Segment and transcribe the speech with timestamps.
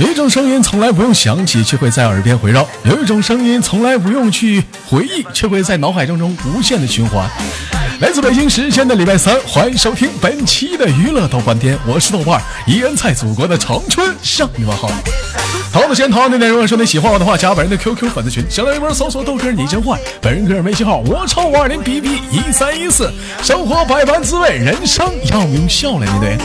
[0.00, 7.28] 有一种声音从来不用想起，却会在耳边回绕；有一种声音从来不用去回忆，却会在脑海当中无限的循环。
[8.00, 14.90] 来自北京时间的礼拜三，欢迎收听本期的娱乐豆瓣天，我是豆瓣儿，依然在祖国的长春向你们好。
[15.70, 23.12] 好的，先同样的内容，说你喜欢我的话，加本人的 QQ 粉丝群，新浪微博搜索豆哥你真坏，本人个人微信号我超五二零 B B 一三一四。
[23.42, 26.38] 生活百般滋味，人生要用笑来面对。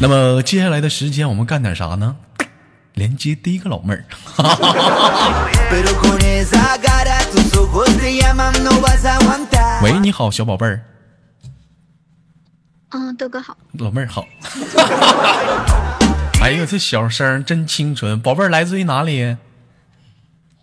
[0.00, 2.16] 那么接下来的时间我们干点啥呢？
[2.94, 4.04] 连接第一个老妹儿。
[9.82, 10.80] 喂，你好，小宝贝儿。
[12.90, 13.56] 嗯，豆哥好。
[13.74, 14.24] 老妹儿好。
[16.42, 18.20] 哎呦，这小声真清纯。
[18.20, 19.36] 宝贝儿来自于哪里？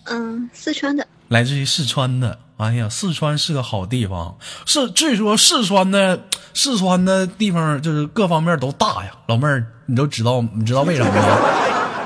[0.06, 1.08] 嗯，四川的。
[1.30, 2.40] 来自于四川的。
[2.58, 6.24] 哎呀，四川是个好地方，是据说四川的
[6.54, 9.12] 四川的地方就是各方面都大呀。
[9.28, 11.38] 老妹儿，你都知道，你知道为什么吗？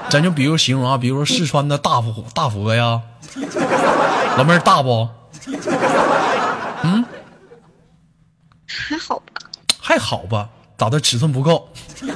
[0.10, 3.00] 咱就比如形容啊，比如说四川的大佛大佛呀，
[4.38, 5.08] 老妹儿大不？
[6.82, 7.06] 嗯，
[8.68, 9.24] 还好吧？
[9.80, 10.50] 还好吧？
[10.78, 11.00] 咋的？
[11.00, 11.70] 尺寸不够？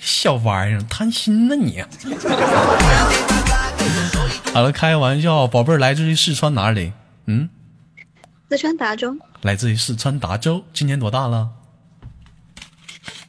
[0.00, 1.82] 小玩意儿，贪心呢你？
[4.58, 6.92] 好了，开玩笑，宝贝儿来自于四川哪里？
[7.26, 7.48] 嗯，
[8.50, 9.16] 四川达州。
[9.42, 11.48] 来自于四川达州，今年多大了？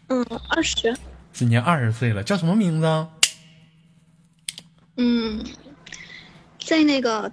[0.08, 0.98] 嗯，二十。
[1.32, 3.08] 今年二十岁了，叫什么名字？
[4.98, 5.46] 嗯，
[6.60, 7.32] 在那个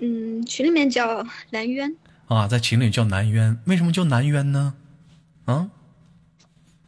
[0.00, 1.96] 嗯群里面叫南渊。
[2.26, 4.74] 啊，在群里叫南渊，为什么叫南渊呢？
[5.46, 5.70] 啊？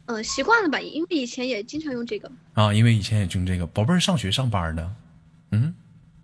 [0.05, 2.31] 嗯，习惯了吧，因为以前也经常用这个。
[2.53, 3.65] 啊，因为以前也用这个。
[3.65, 4.95] 宝贝儿上学上班的？
[5.49, 5.73] 嗯。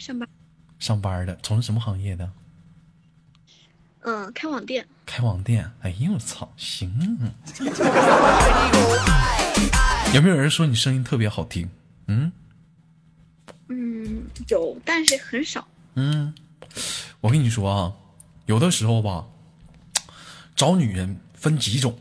[0.02, 0.28] 上班，
[0.80, 2.28] 上班的，从事什么行业的？
[4.00, 4.88] 嗯，开网店。
[5.06, 6.92] 开网店，哎呦我操，行。
[10.12, 11.70] 有没有人说你声音特别好听？
[12.08, 12.32] 嗯，
[13.68, 15.68] 嗯，有，但是很少。
[15.94, 16.34] 嗯，
[17.20, 17.94] 我跟你说啊，
[18.48, 19.28] 有的时候吧，
[20.56, 21.96] 找女人分几种，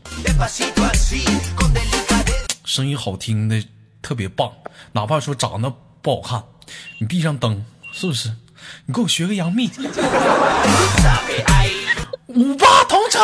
[2.65, 3.63] 声音好听的
[4.01, 4.51] 特别棒，
[4.91, 6.43] 哪怕说长得不好看，
[6.97, 7.63] 你闭上灯。
[7.91, 8.31] 是不是？
[8.85, 9.69] 你给我学个杨幂，
[12.27, 13.21] 五八同城。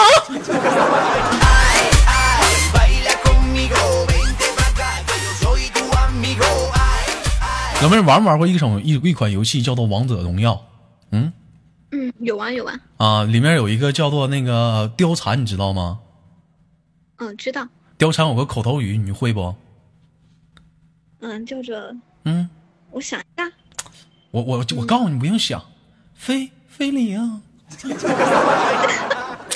[7.82, 10.54] 老妹儿玩没玩过一种一一款游戏叫做《王者荣耀》？
[11.12, 11.32] 嗯
[11.92, 12.82] 嗯，有玩有玩。
[12.98, 16.00] 啊，里面有一个叫做那个貂蝉，你知道吗？
[17.18, 17.68] 嗯，知道。
[18.00, 19.56] 貂蝉有个口头语，你会不？
[21.20, 22.50] 嗯，叫做嗯，
[22.92, 23.50] 我想一下。
[24.32, 25.64] 我我我告诉你，不用想，
[26.16, 27.42] 非非礼啊！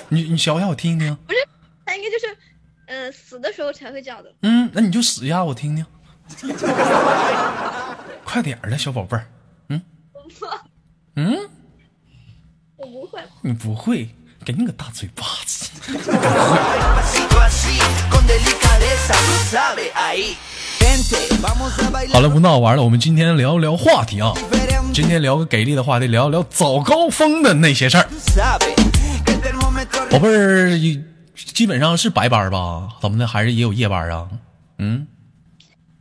[0.10, 1.16] 你你想想，我听听。
[1.28, 1.40] 不是，
[1.86, 2.38] 他应该就是，
[2.88, 4.34] 呃，死的时候才会叫的。
[4.42, 5.86] 嗯，那你就死一下，我听听。
[8.24, 9.28] 快点的，小宝贝儿。
[9.70, 9.82] 嗯。
[11.16, 11.50] 嗯。
[12.78, 13.22] 我不会。
[13.42, 14.10] 你不会，
[14.46, 15.70] 给你个大嘴巴子。
[22.12, 24.34] 好了，不闹玩了，我们今天聊聊话题啊。
[24.94, 28.10] 今天聊个给力的话题，聊聊早高峰的那些事儿。
[30.10, 30.78] 宝贝儿，
[31.36, 32.90] 基本上是白班吧？
[33.02, 33.26] 怎么的？
[33.26, 34.30] 还是也有夜班啊？
[34.78, 35.08] 嗯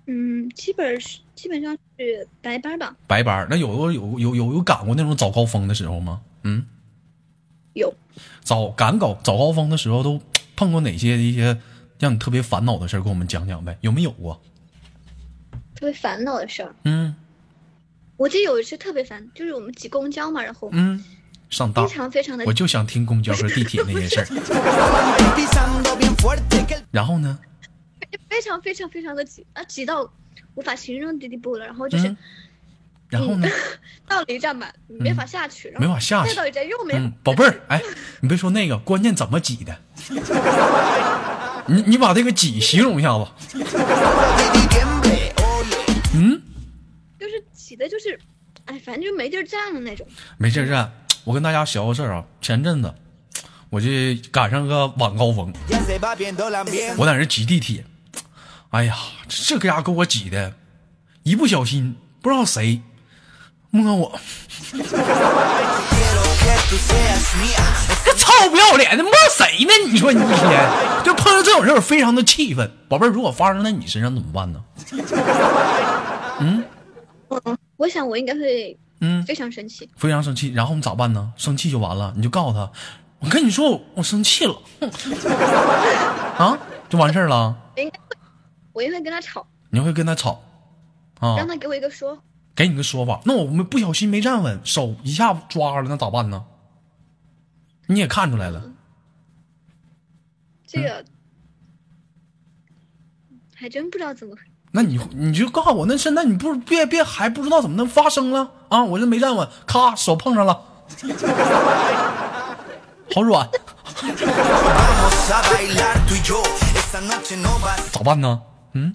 [0.06, 2.96] 嗯，基本是基本上是白班吧。
[3.06, 6.20] 白班，那有有有有有赶过那种早高峰的时候吗？
[6.42, 6.66] 嗯，
[7.74, 7.94] 有。
[8.42, 10.20] 早赶搞早高峰的时候都
[10.56, 11.56] 碰过哪些一些
[11.98, 13.02] 让你特别烦恼的事儿？
[13.02, 14.34] 给我们讲讲呗，有没有啊？
[15.80, 17.16] 特别烦恼的事儿，嗯，
[18.18, 21.02] 我记得有一次特别烦，就是我们挤公交嘛，然后嗯，
[21.48, 24.26] 上当，非常非常的，我就想听公交和地铁那些事儿。
[26.90, 27.38] 然后呢？
[28.28, 30.12] 非常非常非常的挤啊，挤到
[30.54, 31.64] 无法形容的地步了。
[31.64, 32.14] 然后就是，
[33.08, 33.48] 然后呢？
[34.08, 36.30] 到了一站吧，没法下去，没法下去。
[36.30, 37.12] 再到一站又没。
[37.22, 37.80] 宝贝儿，哎，
[38.20, 39.78] 你别说那个，关键怎么挤的？
[41.68, 43.26] 你你把这个挤形容一下子。
[47.80, 48.16] 的，就是，
[48.66, 50.06] 哎，反正就没地儿站的那种。
[50.36, 50.92] 没地儿站，
[51.24, 52.24] 我跟大家学个事儿啊。
[52.40, 52.94] 前阵子，
[53.70, 53.88] 我就
[54.30, 55.52] 赶上个晚高峰，
[56.96, 57.84] 我在那挤地铁。
[58.70, 58.96] 哎呀，
[59.28, 60.52] 这个家给我挤的，
[61.24, 62.82] 一不小心不知道谁
[63.70, 64.20] 摸我，
[68.04, 69.72] 这 臭不要脸的摸谁呢？
[69.90, 70.70] 你说你一天
[71.04, 72.70] 就碰到这种事儿，非常的气愤。
[72.88, 74.62] 宝贝儿，如果发生在你身上怎么办呢？
[76.40, 76.64] 嗯，
[77.44, 80.52] 嗯，我想我应该会，嗯，非常生气，非常生气。
[80.52, 81.32] 然后我们咋办呢？
[81.34, 82.70] 生气就完了，你就告诉他，
[83.20, 84.54] 我跟你说，我我生气了，
[86.36, 86.58] 啊，
[86.90, 87.72] 就完事儿了。
[87.78, 88.16] 应该会，
[88.74, 90.42] 我应该跟他吵，你会跟他吵，
[91.20, 92.22] 啊，让他给我一个说。
[92.54, 93.22] 给你个说法。
[93.24, 96.44] 那我们不小心没站稳，手一下抓了，那咋办呢？
[97.86, 98.70] 你也看出来了，
[100.66, 101.02] 这个、
[103.54, 104.36] 还真不知道怎么。
[104.72, 108.84] 那你你就告诉我，那现在你不别别还不知道怎么能发生了啊？
[108.84, 110.60] 我这没站稳，咔手碰上了，
[113.14, 113.48] 好软，
[117.92, 118.40] 咋办呢？
[118.74, 118.94] 嗯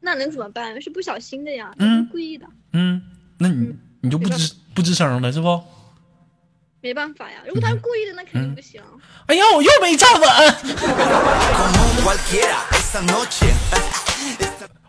[0.00, 0.80] 那能怎么办？
[0.80, 3.02] 是不小心的呀，嗯故意的，嗯，
[3.38, 5.60] 那你你就不吱不吱声了是不？
[6.80, 7.38] 没办法呀。
[7.44, 8.80] 如果他是故意的，那肯定不行。
[9.26, 10.28] 哎呀，我又没站稳。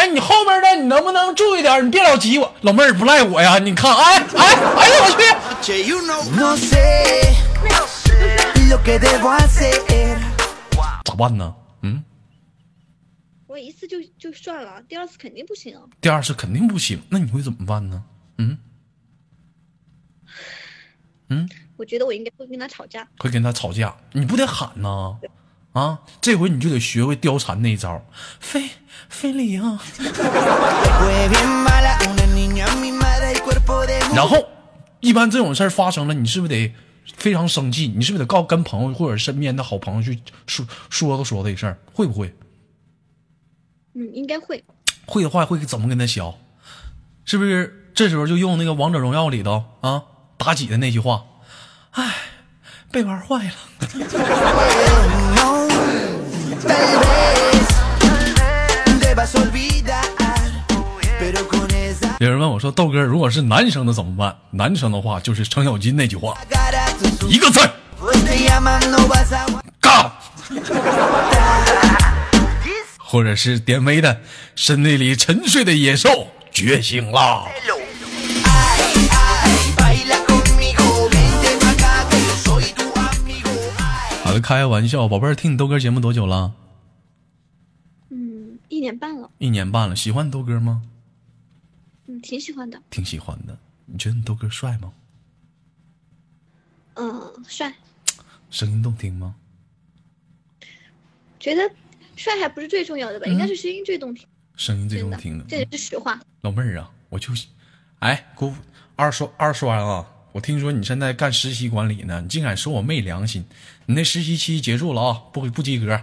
[0.00, 1.84] 哎，你后面的你能不能注意点？
[1.86, 3.58] 你别老挤我，老妹儿不赖我呀。
[3.58, 4.46] 你看，哎哎
[4.78, 5.10] 哎呦我
[5.60, 5.74] 去.
[11.04, 11.54] 咋办呢？
[11.82, 12.02] 嗯，
[13.46, 15.78] 我一次就就算了，第二次肯定不行。
[16.00, 18.02] 第二次肯定不行，那你会怎么办呢？
[18.38, 18.56] 嗯
[21.28, 23.06] 嗯，我觉得我应该会跟他吵架。
[23.18, 25.18] 会跟他吵架，你不得喊呐？
[25.72, 28.04] 啊，这回你就得学会貂蝉那一招，
[28.40, 28.70] 非
[29.08, 29.80] 非礼啊
[34.14, 34.48] 然后，
[35.00, 36.74] 一般这种事儿发生了，你是不是得
[37.16, 37.86] 非常生气？
[37.86, 41.78] 你是不是得告跟朋友或者身边的好朋友去说说道说道这事儿？
[41.94, 42.34] 会不会？
[43.94, 44.64] 嗯，应该会。
[45.06, 46.36] 会的话会怎么跟他削？
[47.24, 50.02] 是不是这时候就用那个王者荣耀里头啊
[50.38, 51.24] 妲己的那句话？
[51.92, 52.14] 唉，
[52.92, 53.52] 被玩坏了。
[62.18, 64.36] 有人问我说：“豆哥，如果是男生的怎么办？
[64.50, 66.36] 男生的话，就是程咬金那句话，
[67.28, 67.60] 一个字，
[69.80, 70.12] 杠，
[72.98, 74.20] 或者是典韦的
[74.56, 77.44] 身体里沉睡的野兽觉醒了。”
[84.38, 86.54] 开个玩笑，宝贝儿，听你豆哥节目多久了？
[88.10, 89.30] 嗯，一年半了。
[89.38, 89.96] 一年半了。
[89.96, 90.82] 喜欢豆哥吗？
[92.06, 92.80] 嗯，挺喜欢的。
[92.90, 93.58] 挺喜欢的。
[93.86, 94.92] 你觉得你豆哥帅吗？
[96.94, 97.74] 嗯，帅。
[98.50, 99.34] 声音动听吗？
[101.38, 101.62] 觉得
[102.16, 103.26] 帅还不是最重要的吧？
[103.26, 104.26] 应该是声音最动听。
[104.56, 106.20] 声音最动听的。，这也是实话。
[106.42, 107.32] 老妹儿啊，我就，
[108.00, 108.52] 哎，姑
[108.96, 110.06] 二栓二栓啊！
[110.32, 113.44] 我听说你现在干实习管理呢，你竟敢说我没良心！
[113.86, 116.00] 你那实习期结束了啊，不不及格。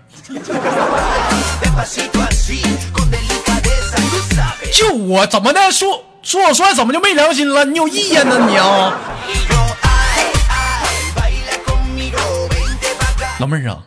[4.74, 7.64] 就我怎么的说说我帅，怎么就没良心了？
[7.64, 9.00] 你有意见呢你啊？
[13.40, 13.86] 老妹儿啊，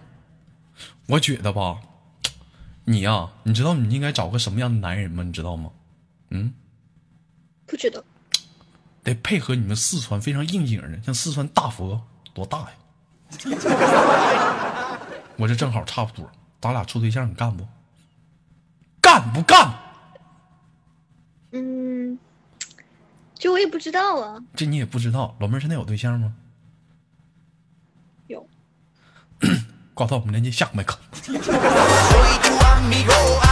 [1.06, 1.76] 我觉得吧，
[2.84, 5.22] 你呀、你知道你应该找个什么样的男人吗？
[5.22, 5.70] 你知道吗？
[6.30, 6.54] 嗯
[7.66, 8.02] 不知道。
[9.02, 12.00] 得配合你们四川非常应景的，像四川大佛
[12.34, 12.70] 多大呀？
[15.36, 16.30] 我这正好差不多，
[16.60, 17.66] 咱俩处对象，你干不？
[19.00, 19.74] 干不干？
[21.52, 22.18] 嗯，
[23.34, 24.38] 这我也不知道啊。
[24.54, 25.34] 这你也不知道。
[25.40, 26.34] 老妹儿现在有对象吗？
[28.26, 28.46] 有。
[29.94, 30.98] 挂断我们连接，下个麦克。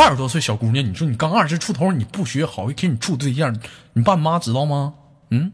[0.00, 3.54] 二十多岁小姑娘，你说你刚二十出头，你不学好，一给你处对象，
[3.92, 4.94] 你爸妈知道吗？
[5.30, 5.52] 嗯，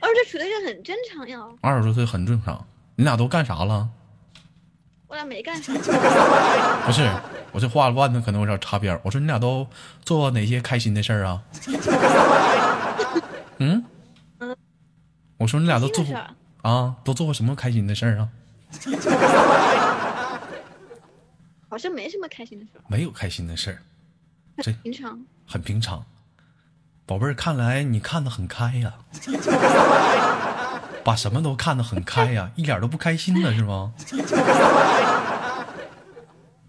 [0.00, 2.66] 而这处对象很正常呀，二十多岁很正常。
[2.96, 3.88] 你俩都干啥了？
[5.06, 5.72] 我俩没干啥。
[5.72, 7.10] 不是，
[7.50, 9.00] 我这话乱的可能有点擦边儿。
[9.04, 9.66] 我说你俩都
[10.04, 11.42] 做过哪些开心的事儿啊？
[13.56, 13.82] 嗯，
[15.38, 16.14] 我说你俩都做过
[16.60, 18.28] 啊，都做过什么开心的事儿啊？
[21.68, 23.82] 好像没什么开心的事儿，没有开心的事儿，
[24.62, 25.22] 这平常。
[25.46, 26.04] 很平常。
[27.06, 28.94] 宝贝儿，看来你看得很开呀，
[31.04, 33.92] 把什么都看得很开呀，一点都不开心呢是吗？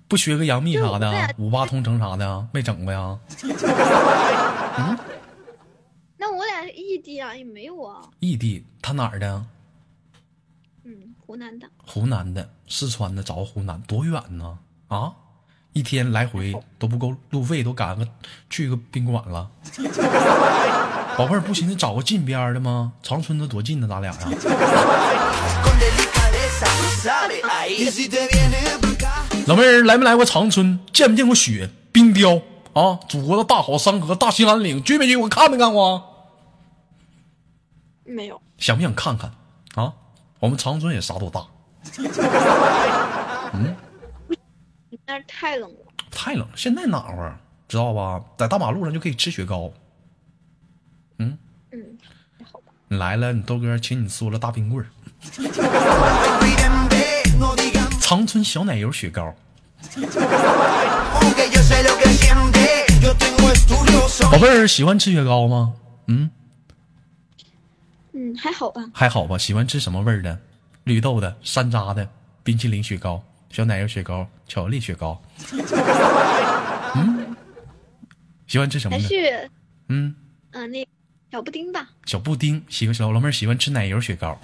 [0.07, 3.19] 不学个杨幂啥的啊，五八同城啥的啊，没整过呀？
[6.17, 8.01] 那我俩是异地啊，也没有啊。
[8.19, 9.45] 异地，他哪儿的？
[10.83, 11.69] 嗯，湖南的。
[11.85, 14.57] 湖南的，四川的，找湖南多远呢？
[14.89, 15.13] 啊，
[15.73, 18.05] 一天来回都不够路费，都赶个
[18.49, 19.49] 去个宾馆了。
[21.17, 22.93] 宝贝儿，不寻思找个近边儿的吗？
[23.03, 24.19] 长春的多近呢，咱俩呀。
[29.47, 30.79] 老妹儿来没来过长春？
[30.91, 31.69] 见没见过雪？
[31.91, 32.41] 冰雕
[32.73, 35.27] 啊，祖国的大好山河大兴安岭，去没去过？
[35.29, 36.03] 看没看过？
[38.05, 38.41] 没有。
[38.57, 39.31] 想不想看看
[39.75, 39.93] 啊，
[40.39, 41.45] 我们长春也啥都大，
[45.27, 45.85] 太冷了。
[46.11, 46.53] 太冷了。
[46.55, 47.33] 现在暖和，
[47.67, 48.23] 知道吧？
[48.37, 49.71] 在大马路上就可以吃雪糕。
[51.19, 51.37] 嗯，
[51.71, 51.97] 嗯
[52.43, 52.71] 好吧。
[52.87, 54.89] 你来了，你豆哥请你嗦了大冰棍儿
[57.99, 59.35] 长春小奶油雪糕。
[64.31, 65.73] 宝贝儿喜欢吃雪糕吗？
[66.07, 66.29] 嗯，
[68.13, 68.83] 嗯，还好吧。
[68.93, 69.37] 还好吧。
[69.37, 70.39] 喜欢吃什么味儿的？
[70.85, 72.09] 绿豆的、山楂的、
[72.43, 75.21] 冰淇淋雪糕、小奶油雪糕、巧克力雪糕。
[76.95, 77.35] 嗯，
[78.47, 79.07] 喜欢吃什么还呢？
[79.07, 79.49] 是
[79.89, 80.15] 嗯，
[80.51, 80.87] 嗯、呃那
[81.31, 81.87] 小布丁吧。
[82.05, 82.63] 小布丁。
[82.69, 84.39] 喜欢小老妹儿喜欢吃奶油雪糕。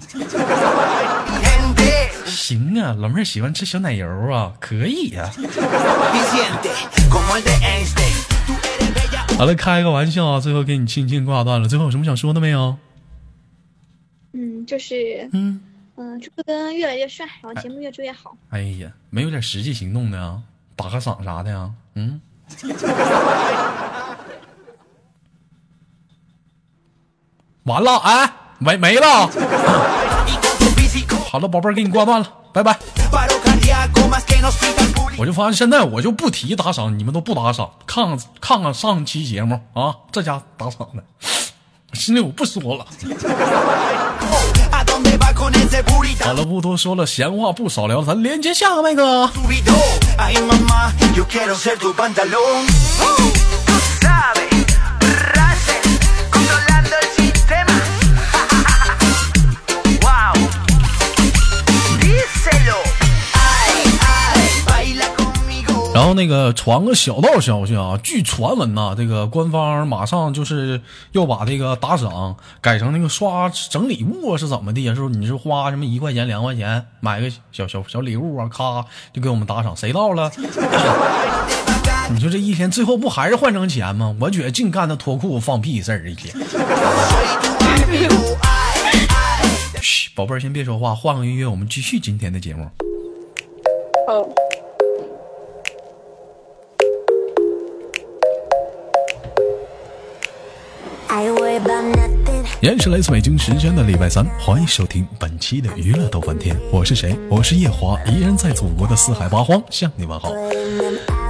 [2.26, 6.70] 行啊，老妹儿喜欢吃小奶油啊，可以呀、Vicente,
[7.08, 8.12] como el de Einstein.
[8.46, 9.36] Tú eres bella.
[9.38, 11.68] 好了，开个玩笑啊，最后给你轻轻挂断了。
[11.68, 12.76] 最后有什么想说的没有？
[14.32, 15.60] 嗯，就是嗯，
[15.96, 18.36] 嗯，祝哥越来越帅，然后节目越做越好。
[18.50, 20.42] 哎呀，没有点实际行动的啊，
[20.76, 21.70] 打个赏啥的呀？
[21.94, 22.20] 嗯。
[27.64, 29.26] 完了，哎，没没了。
[31.28, 32.78] 好了，宝贝儿，给你挂断了，拜拜。
[35.18, 41.02] 我就发现现在我就不提打赏，你们都不打赏，看看看看上期节目啊，这家打赏的，
[41.96, 42.86] 心里我不说了。
[46.24, 49.30] 好了，不多说了，闲话不少聊，咱连接下个麦克。
[66.16, 70.80] 那个传个小道消息啊，据传闻呐、这个官方马上就是
[71.12, 74.92] 要把这个打赏改成那个刷整礼物啊，是怎么的呀？
[74.94, 79.76] 是不是你是花什么一块钱两块钱买个小小小礼物啊，咔就给我们打赏？
[79.76, 80.32] 谁到了？
[82.12, 84.16] 你说这一天最后不还是换成钱吗？
[84.18, 86.34] 我觉得净干那脱裤放屁事儿一天。
[89.82, 92.68] 嘘，宝贝儿先别说话，换个音乐，我们继续今天的节目。
[94.08, 94.26] 哦，
[102.66, 107.16] 依然是来自北京时间的礼拜三，欢迎收听本期的娱乐逗翻天，我是谁？
[107.30, 110.32] 我是夜华，依然在祖国的四海八荒向你问好。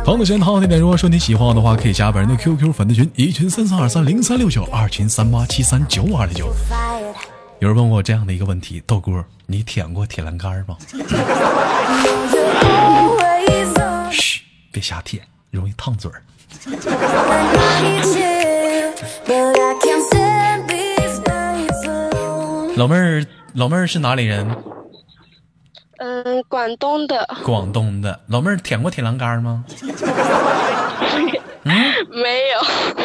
[0.03, 6.51] 朋友圈套那点，如果说你喜欢我的话，可以加本人的 QQ 粉丝群，一群三三二三零三六九，二群三八七三九五二零九。
[7.59, 10.79] 有人问我这样的一个问题，豆哥，你舔过铁栏杆吗？
[14.11, 14.41] 嘘，
[14.73, 16.23] 别瞎舔，容易烫嘴儿。
[22.77, 24.47] 老妹儿，老妹儿是哪里人？
[25.99, 28.21] 嗯，广东的广东的。
[28.27, 29.65] 老妹儿舔过铁栏杆吗？
[31.65, 31.75] 嗯
[32.11, 32.61] 没有，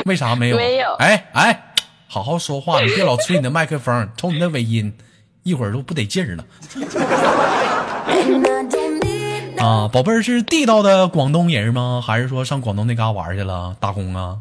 [0.05, 0.57] 为啥没有？
[0.57, 1.73] 没有哎哎，
[2.07, 4.93] 好好说话，你别老吹你的麦克风， 瞅你那尾音，
[5.43, 6.43] 一会儿都不得劲儿了。
[9.65, 12.03] 啊，宝贝儿是地道的广东人吗？
[12.05, 14.37] 还是说上广东那嘎玩去了打工啊？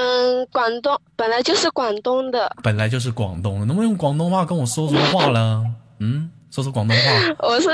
[0.00, 5.62] 嗯，广东本来就是广东的，本来就是广东的，能不能用广东话跟我说说话了？
[5.98, 7.02] 嗯，说说广东话。
[7.40, 7.68] 我是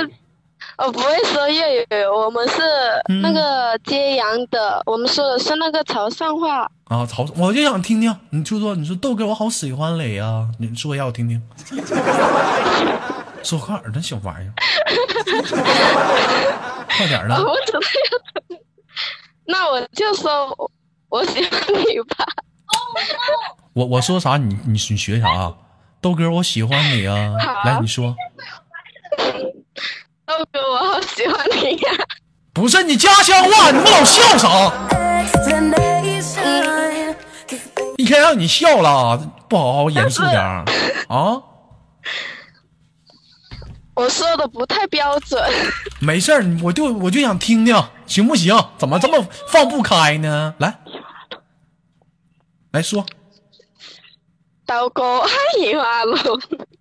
[0.78, 2.60] 我不会说粤语，我们是
[3.08, 6.68] 嗯那个揭阳的，我们说的是那个潮汕话。
[6.84, 11.40] 啊，潮，我就想听听，你就说，你说豆哥，我好喜欢你呀，你说一下我听听。
[13.44, 14.52] 说话儿那小玩意儿，
[16.98, 17.36] 快点儿的。
[17.36, 17.78] 我知道
[18.50, 18.58] 要，
[19.46, 20.48] 那我就说
[21.08, 22.26] 我我喜欢你吧。
[23.72, 25.54] 我我说啥，你你你学啥啊？
[26.00, 27.34] 豆哥，我喜欢你啊！
[27.64, 28.14] 来，你说，
[30.24, 31.92] 豆哥，我好喜欢你呀、
[32.52, 34.48] 不是你家乡话，你们老笑啥？
[37.98, 39.16] 一天让你笑了，
[39.48, 40.40] 不好好严肃点
[41.08, 41.42] 啊！
[43.94, 45.42] 我说的不太标准。
[46.00, 47.74] 没事儿，我就我就想听听，
[48.06, 48.56] 行不行？
[48.78, 50.54] 怎么这么放不开呢？
[50.58, 50.78] 来，
[52.72, 53.04] 来说
[54.66, 56.40] 豆哥，我喜歡咯。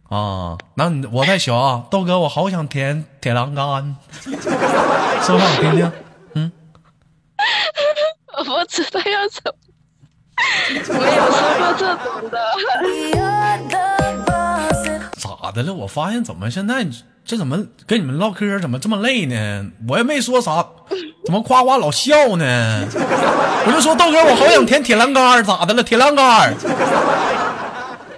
[0.10, 0.58] 啊！
[0.76, 5.92] 那你我太小啊，豆哥，我好想舔铁栏杆， 说话我听听。
[6.36, 6.52] 嗯
[8.38, 9.54] 我不知道要怎么，
[11.00, 12.38] 没有说过这种的。
[15.18, 15.74] 咋的了？
[15.74, 16.84] 我发现怎么现在
[17.26, 19.66] 这怎么跟你们唠嗑怎么这么累呢？
[19.90, 20.64] 我也没说啥，
[21.26, 22.86] 怎么夸夸老笑呢？
[23.66, 25.82] 我就说豆哥，我好想舔铁栏杆儿，咋的了？
[25.82, 26.54] 铁栏杆儿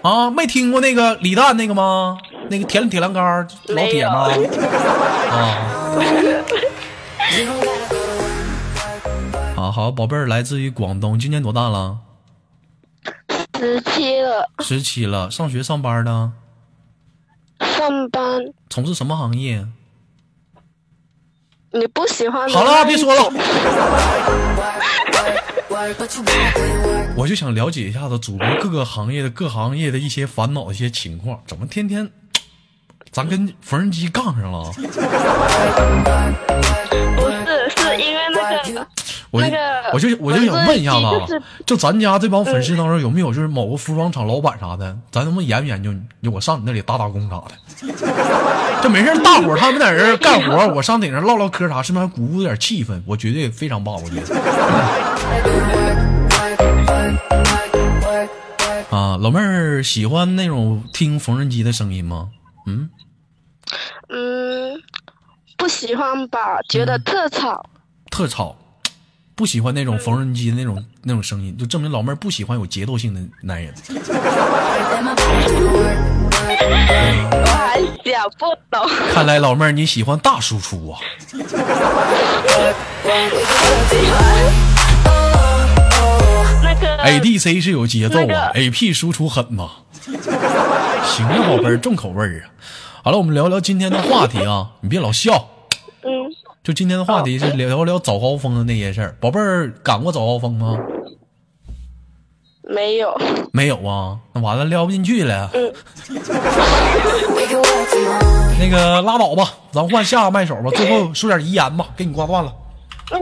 [0.02, 2.18] 啊，没听过那个李诞那个吗？
[2.50, 4.28] 那个舔铁栏杆儿老铁吗？
[5.32, 5.56] 啊。
[9.56, 12.00] 啊，好，宝贝儿来自于广东，今年多大了？
[13.58, 16.34] 十七了，十七了，上学上班呢？
[17.78, 18.42] 上班。
[18.70, 19.66] 从事什么行业？
[21.72, 23.22] 你不喜欢好了，别说了。
[27.16, 32.10] 我就想了解一下子主播各个行业的各行业的一些烦恼、一些情况，怎么天天
[33.12, 34.72] 咱跟缝纫机杠上了？
[37.16, 38.88] 不是，是因为那个
[39.38, 45.94] 我就那个我就我就想问一下子啊就是，就咱家这帮粉丝当中有没有就是某个服装厂老板啥的，咱能不能研究研究？
[46.24, 47.52] 就我上你那里打打工啥的，
[48.82, 53.02] 就没事儿大伙儿他们在这干活，我上顶上唠唠嗑啥，是不是还鼓舞点气氛？
[53.06, 54.36] 我绝对非常棒，我觉得。
[58.90, 62.30] 啊，老妹儿喜欢那种听缝纫机的声音吗？
[62.66, 62.90] 嗯，
[64.10, 64.82] 嗯，
[65.58, 67.66] 不喜欢吧，觉得特吵。
[68.10, 68.56] 特吵，
[69.38, 73.72] 不喜欢那种缝纫机的那种那种声音，就证明老妹儿不喜欢有节奏性的男人。
[76.60, 78.90] 我还想不懂。
[79.14, 81.00] 看来老妹儿你喜欢大输出啊
[87.06, 89.70] ！ADC 是有节奏那啊个，AP 输出狠呐。
[91.06, 92.50] 行啊，宝贝儿，重口味儿啊。
[93.04, 95.50] 好了，我们聊聊今天的话题啊，你别老笑。
[96.68, 99.16] 嗯，就今天的话题是聊聊早高峰的那些事儿。
[99.22, 100.78] 宝贝儿，赶过早高峰吗？
[102.64, 103.18] 没有。
[103.54, 105.50] 没有啊，那完了聊不进去了。
[108.60, 110.70] 那个拉倒吧，咱换下个麦手吧。
[110.76, 112.54] 最后说点遗言吧，给你挂断了。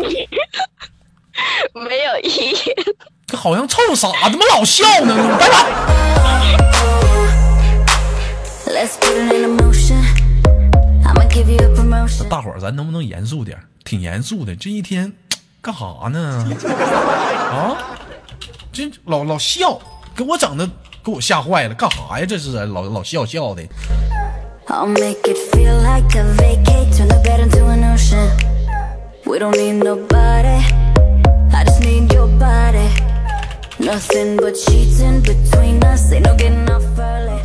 [1.73, 2.75] 没有遗言。
[3.27, 5.37] 这好像臭傻，怎么老笑呢？
[5.39, 5.65] 拜拜。
[12.29, 13.63] 大伙儿，咱能不能严肃点儿？
[13.83, 15.11] 挺严肃的，这一天
[15.61, 16.47] 干哈呢？
[17.51, 17.77] 啊，
[18.71, 19.79] 这老老笑，
[20.15, 20.67] 给我整的
[21.03, 22.25] 给我吓坏了，干哈呀？
[22.25, 23.61] 这是老老笑笑的。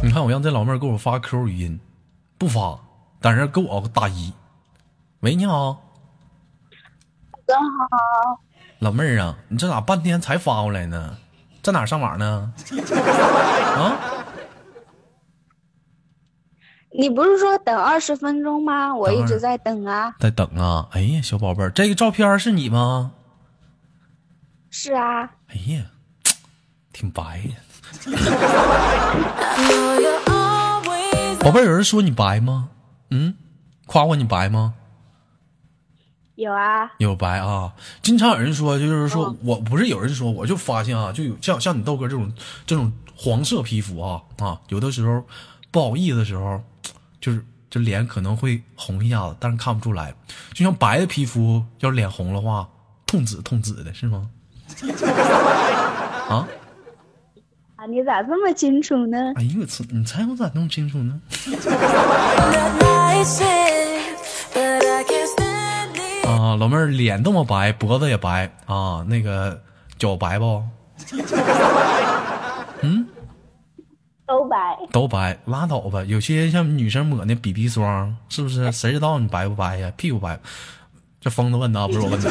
[0.02, 1.78] 你看，我让这老妹儿给我发 QQ 语音，
[2.38, 2.78] 不发，
[3.20, 4.32] 但是给我个大一。
[5.20, 5.82] 喂，你好，
[7.46, 8.40] 真好。
[8.78, 11.16] 老妹儿啊，你这咋半天才发过来呢？
[11.62, 12.52] 在哪儿上网呢？
[13.76, 14.00] 啊，
[16.98, 18.94] 你不是说等二十分钟吗？
[18.96, 20.14] 我一直在等啊。
[20.18, 20.88] 在等啊。
[20.92, 23.12] 哎呀，小宝贝儿，这个照片是你吗？
[24.70, 25.84] 是啊，哎呀，
[26.94, 27.56] 挺白呀。
[31.40, 32.70] 宝贝儿，有人说你白吗？
[33.10, 33.34] 嗯，
[33.86, 34.74] 夸过你白吗？
[36.36, 36.90] 有啊。
[36.98, 42.32] 有白啊，经常有人说，就是说我不是有人说，我就发现啊，就有像像你豆哥这种
[42.66, 45.22] 这种黄色皮肤啊啊，有的时候
[45.70, 46.62] 不好意思的时候，
[47.20, 50.14] 就是这脸可能会红一下子，但是看不出来。
[50.54, 52.66] 就像白的皮肤，要是脸红的话，
[53.06, 54.30] 痛紫痛紫的是吗？
[56.30, 56.48] 啊，
[57.76, 59.18] 啊，你咋这么清楚呢？
[59.36, 61.20] 哎呦我操，你猜我咋那么清楚呢？
[66.26, 69.60] 啊，老妹儿脸这么白，脖子也白啊，那个
[69.98, 70.62] 脚白不？
[72.80, 73.06] 嗯
[74.26, 74.78] 都白。
[74.90, 76.02] 都白，拉倒吧。
[76.04, 78.72] 有些像女生抹那 BB 霜，是不是？
[78.72, 79.92] 谁知道你白不白呀？
[79.96, 80.38] 屁股白。
[81.20, 82.30] 这疯子问的啊，不是我问的。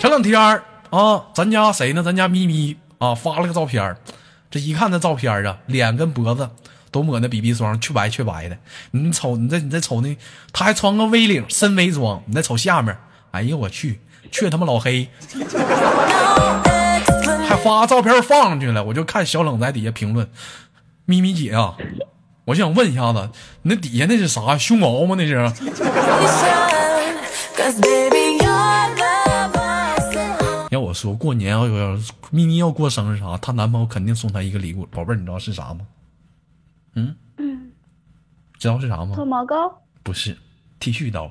[0.00, 2.02] 前两 天儿啊，咱家谁呢？
[2.02, 3.96] 咱家咪咪啊发了个照片儿
[4.50, 6.50] 这一看那照片儿啊，脸跟脖子
[6.92, 8.56] 都抹那 BB 霜，去白去白的。
[8.92, 10.16] 你瞅你再你再瞅那，
[10.52, 12.96] 他还穿个 V 领深 V 装，你再瞅下面，
[13.32, 14.00] 哎呀我去，
[14.30, 15.08] 去他妈老黑，
[17.48, 18.84] 还发照片放上去了。
[18.84, 20.28] 我就看小冷在底下评论，
[21.06, 21.74] 咪咪姐啊，
[22.44, 23.30] 我想问一下子，
[23.62, 25.16] 你那底下那是啥胸毛吗？
[25.18, 25.34] 那是？
[30.70, 31.98] 要我说，过年要有
[32.30, 34.86] 咪咪要过生日啥，她男朋友肯定送她一个礼物。
[34.86, 35.80] 宝贝儿，你知道是啥吗？
[36.94, 37.16] 嗯，
[38.58, 39.12] 知道是啥吗？
[39.14, 39.72] 脱毛膏？
[40.02, 40.36] 不是，
[40.78, 41.30] 剃须刀。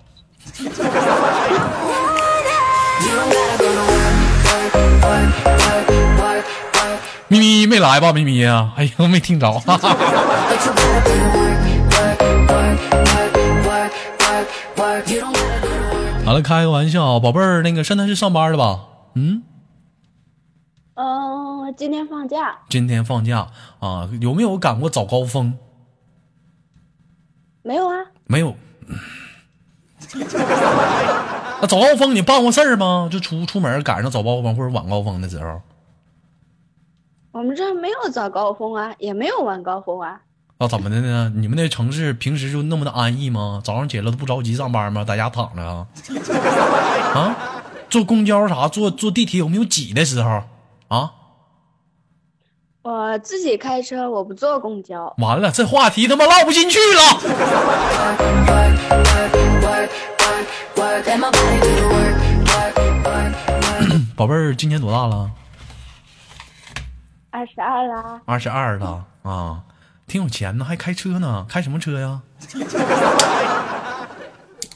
[7.28, 8.12] 咪咪没来吧？
[8.12, 8.74] 咪咪啊！
[8.76, 9.52] 哎呀，没听着。
[16.26, 18.82] 好了，开个玩笑，宝贝儿，那个现在是上班的吧？
[19.16, 19.44] 嗯。
[21.04, 23.48] 嗯，今天放假，今天放假
[23.80, 25.58] 啊，有没有赶过早高峰？
[27.64, 27.96] 没有啊？
[28.26, 28.56] 没有。
[31.60, 33.10] 那早高峰你办过事儿吗？
[33.12, 35.60] 就出出门赶上早高峰或者晚高峰的时候
[37.32, 40.22] 我们这没有早高峰啊，也没有晚高峰啊。
[40.60, 40.68] 啊？
[40.68, 41.34] 怎么的呢？
[41.36, 43.60] 你们那城市平时就那么的安逸吗？
[43.64, 45.04] 早上起来都不着急上班吗？
[45.04, 45.88] 在家躺着啊？
[47.18, 47.36] 啊？
[47.90, 48.68] 坐公交啥？
[48.68, 50.44] 坐坐地铁有没有挤的时候
[50.92, 51.14] 啊？
[52.82, 55.16] 我自己开车，我不坐公交。
[55.20, 57.02] 完了，这话题他妈唠不进去了。
[64.18, 65.32] 宝贝儿，今年多大了？
[67.30, 69.64] 二十二啦，二十二了啊，
[70.08, 72.22] 挺有钱呢，还开车呢，开什么车呀？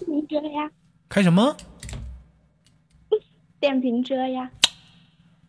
[0.08, 0.72] 你车呀，
[1.10, 1.58] 开什么？
[3.60, 4.50] 电瓶车呀。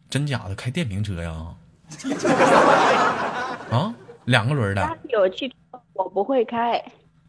[0.08, 0.54] 真假的？
[0.54, 1.54] 开电瓶车呀？
[3.70, 5.54] 啊，两个轮的，有汽车，
[5.94, 6.82] 我不会开。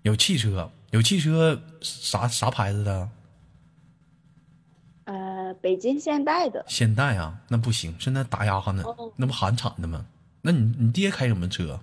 [0.04, 3.10] 有汽车，有汽车啥啥牌子的？
[5.06, 8.84] 呃，北京现代的，现代啊，那不行，现在打压呢，
[9.16, 10.06] 那不韩产的吗？
[10.42, 11.80] 那你你爹开什么车？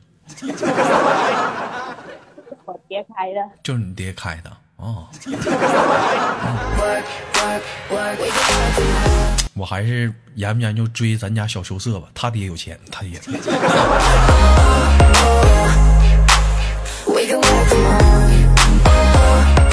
[2.64, 3.40] 我爹开的。
[3.62, 5.08] 就是你爹开的哦。
[9.56, 13.20] 我还是研不研究追咱家小羞涩吧，他爹有钱，他爹。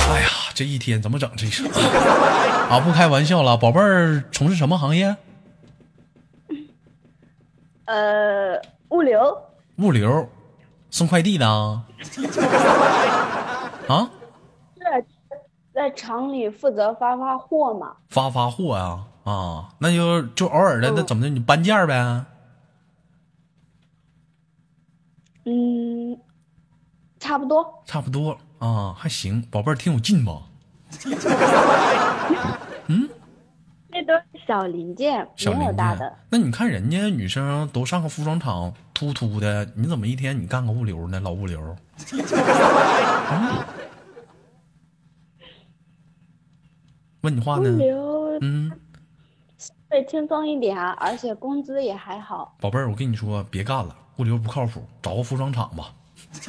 [0.08, 1.66] 哎呀，这一天怎么整这是
[2.70, 2.80] 啊？
[2.80, 5.16] 不开玩笑了，宝贝儿从事什么行业？
[7.86, 9.36] 呃，物流，
[9.80, 10.30] 物流，
[10.92, 11.84] 送快递的啊？
[15.74, 17.94] 在厂里负责发发货嘛。
[18.10, 19.70] 发发货呀、啊？
[19.80, 21.30] 那就就偶尔的，那怎么的？
[21.30, 22.26] 你搬件儿呗？
[25.46, 26.18] 嗯，
[27.20, 27.84] 差不多。
[27.86, 30.44] 差不多啊，还行，宝贝儿挺有劲吧？
[32.88, 33.10] 嗯，
[33.90, 36.14] 那都是小零件，没小零件有大的。。
[36.30, 41.20] 那你看人家女生都上个服装厂，突突的，你怎么一天你干个物流呢？
[41.20, 41.76] 老物流。
[42.12, 43.64] 嗯
[47.22, 47.70] 问你话物呢？
[47.78, 48.72] 流嗯，
[49.92, 52.56] 会轻松一点啊，而且工资也还好。
[52.62, 55.92] 宝贝儿，我跟你说，别干了，物流不靠谱，找个服装厂吧。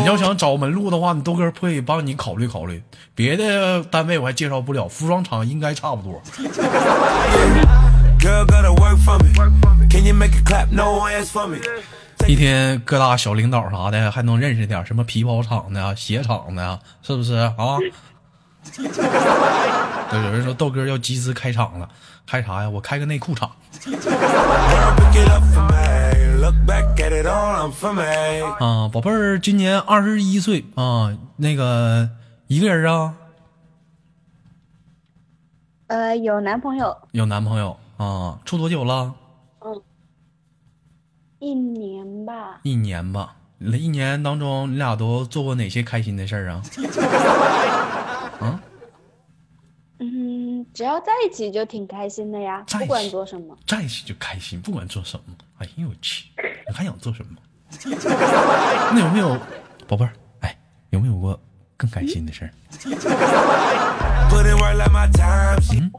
[0.00, 2.82] 你要想找门路的话，你豆哥可以帮你考虑考虑。
[3.14, 6.20] 别的单位我还介绍不了，服装厂应该差不多。
[8.20, 9.32] Girl gotta work for me.
[9.88, 10.66] Can you make it clap?
[10.70, 11.56] No hands for me.
[12.26, 17.78] 一天各大小领导啥的还能认识点什么皮包厂的、啊、鞋厂的、啊，是不是啊？
[18.76, 21.88] 对， 有人说豆哥要集资开厂了，
[22.26, 22.68] 开啥呀？
[22.68, 23.50] 我开个内裤厂.
[28.58, 28.88] 啊！
[28.92, 32.08] 宝贝儿今年二十一岁啊，那个
[32.46, 33.14] 一个人啊，
[35.88, 38.38] 呃，有男朋友有男朋友啊？
[38.44, 39.14] 处多久了？
[39.60, 39.82] 嗯
[41.40, 43.36] 一年吧，一年吧。
[43.58, 46.62] 那一年当中，你俩都做过哪些开心的事儿啊？
[48.40, 48.62] 啊，
[49.98, 53.56] 嗯，只要在一起就挺开心的呀，不管做什么。
[53.66, 55.34] 在一起就开心，不管做什么。
[55.58, 56.26] 哎呦我去，
[56.68, 57.36] 你还想做什么？
[58.92, 59.38] 那有没有，
[59.86, 60.12] 宝贝儿？
[60.40, 60.56] 哎，
[60.90, 61.38] 有没有过
[61.76, 62.50] 更开心的事儿
[65.10, 65.90] time.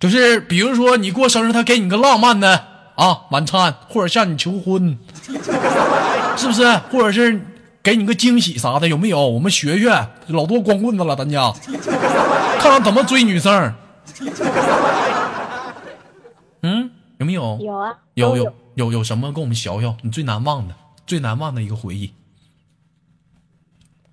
[0.00, 6.66] 就是比如说你过生日，他给你个浪漫的啊晚餐，或者向你求婚，是不是？
[6.90, 7.40] 或者是
[7.82, 9.28] 给你个惊喜啥的，有没有？
[9.28, 9.90] 我们学学，
[10.28, 11.52] 老多光棍子了，咱家
[12.60, 13.74] 看看怎么追女生。
[16.62, 17.58] 嗯，有没有？
[17.60, 18.54] 有啊，有有有。
[18.74, 19.94] 有有什么跟我们学学？
[20.00, 20.74] 你最难忘的、
[21.06, 22.10] 最难忘的一个回忆？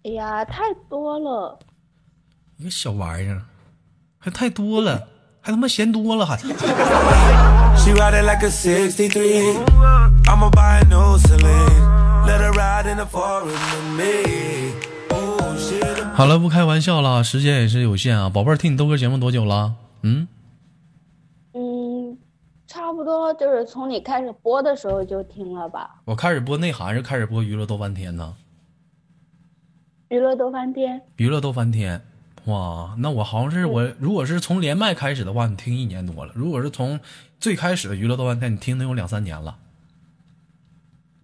[0.04, 1.58] 哎呀，太多了。
[2.58, 3.42] 一个小玩意儿，
[4.18, 5.08] 还太多了，
[5.40, 6.38] 还他妈嫌多了还。
[16.14, 18.30] 好了，不开玩笑了，时间也是有限啊。
[18.30, 19.74] 宝贝儿，听你豆哥节目多久了？
[20.02, 20.28] 嗯，
[21.54, 22.18] 嗯，
[22.68, 26.02] 差不多就是从你开始播的时候就听了吧。
[26.06, 28.36] 我开始播内涵是开始播娱乐逗翻天呢？
[30.10, 32.02] 娱乐逗翻天，娱乐逗翻天，
[32.46, 37.00] 哇，那我好像是我，如果是从连麦开始的话，你听一年多了；如果是从
[37.40, 39.56] 最开始的娱乐逗翻天，你听能有两三年了，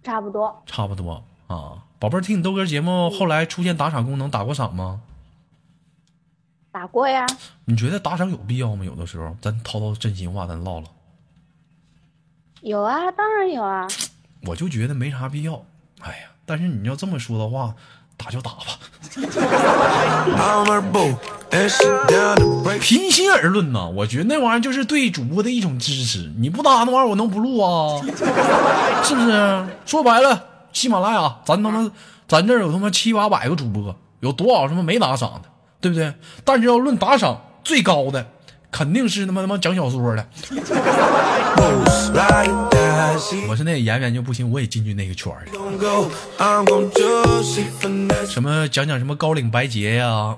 [0.02, 0.62] 差不多。
[0.64, 1.82] 差不多啊。
[1.98, 5.00] 宝贝儿，听你豆哥节目后来出现打赏功能，打过赏吗？
[6.70, 7.26] 打过呀。
[7.64, 8.84] 你觉得打赏有必要吗？
[8.84, 10.86] 有的时候咱掏掏真心话，咱唠唠。
[12.60, 13.88] 有啊，当然有啊。
[14.42, 15.64] 我就觉得没啥必要。
[16.00, 17.74] 哎呀，但是你要这么说的话，
[18.16, 18.78] 打就打吧。
[22.80, 26.30] 平心而论呐，我觉得那玩意儿就是对主播的一种支持。
[26.36, 27.98] 你不打那玩意儿，我能不录啊？
[29.02, 29.66] 是不是？
[29.86, 30.44] 说白了，
[30.76, 31.90] 喜马拉雅，咱他妈，
[32.28, 35.48] 咱这儿有他妈七八百个主播，有多少他妈没打赏的，
[35.80, 36.12] 对不对？
[36.44, 38.26] 但是要论打赏最高的，
[38.70, 40.28] 肯定是他妈他妈讲小说的。
[43.48, 45.46] 我是那个演员就不行，我也进去那个圈儿.
[48.28, 50.36] 什么讲讲什么高领白洁呀、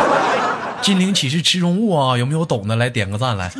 [0.82, 2.18] 金陵岂是池中物啊？
[2.18, 3.50] 有没有懂的来点个赞来？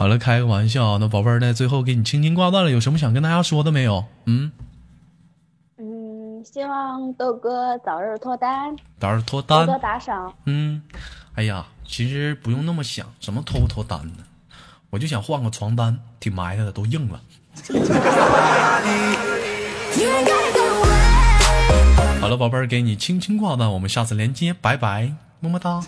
[0.00, 1.52] 好了，开个玩笑，那宝贝儿呢？
[1.52, 4.02] 最后给你轻轻挂断了，有什么想跟大家说的没有？
[4.24, 4.50] 嗯，
[5.76, 9.78] 嗯，希望豆哥早日脱单，到时候脱多多单。
[9.78, 10.32] 打赏。
[10.46, 10.80] 嗯，
[11.34, 14.24] 哎呀，其实不用那么想，什么脱不脱单呢？
[14.88, 17.20] 我就想换个床单，挺埋汰的，都硬了。
[22.22, 25.82] 好了，宝贝儿，给你轻轻挂断，我们下次连接，拜拜，么么哒。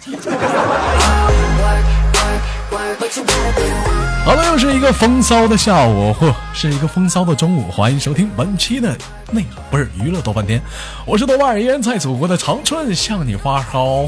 [4.24, 8.96] 好了，又是一个风骚的下午，或是一个风骚的中午，欢迎收听本期的
[9.30, 10.58] 内不是娱乐多半天，
[11.04, 14.06] 我是豆瓣儿，依然在祖国的长春向你发烧。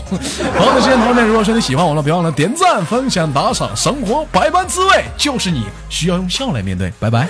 [0.56, 6.90] 好的，时间朋友们，如果说你喜欢我了，别忘了点赞、分享、打赏，生活百般滋味，就是你需要用笑来面对。
[6.98, 7.28] 拜拜。